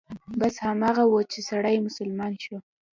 بس 0.39 0.55
هماغه 0.65 1.03
و 1.07 1.13
چې 1.31 1.39
سړى 1.49 1.75
مسلمان 1.87 2.33
شو. 2.43 2.57